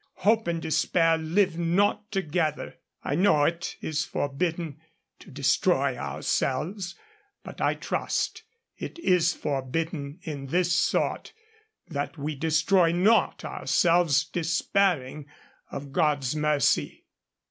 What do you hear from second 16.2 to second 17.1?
mercy.